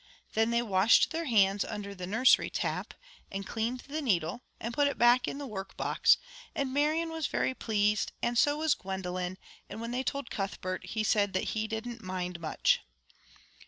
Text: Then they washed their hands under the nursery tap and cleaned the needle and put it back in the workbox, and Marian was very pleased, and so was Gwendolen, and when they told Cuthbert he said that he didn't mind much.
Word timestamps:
Then 0.33 0.49
they 0.49 0.63
washed 0.63 1.11
their 1.11 1.25
hands 1.25 1.63
under 1.63 1.93
the 1.93 2.07
nursery 2.07 2.49
tap 2.49 2.95
and 3.31 3.45
cleaned 3.45 3.81
the 3.81 4.01
needle 4.01 4.41
and 4.59 4.73
put 4.73 4.87
it 4.87 4.97
back 4.97 5.27
in 5.27 5.37
the 5.37 5.45
workbox, 5.45 6.17
and 6.55 6.73
Marian 6.73 7.11
was 7.11 7.27
very 7.27 7.53
pleased, 7.53 8.11
and 8.19 8.35
so 8.35 8.57
was 8.57 8.73
Gwendolen, 8.73 9.37
and 9.69 9.79
when 9.79 9.91
they 9.91 10.01
told 10.01 10.31
Cuthbert 10.31 10.83
he 10.87 11.03
said 11.03 11.33
that 11.33 11.49
he 11.53 11.67
didn't 11.67 12.01
mind 12.01 12.39
much. 12.39 12.79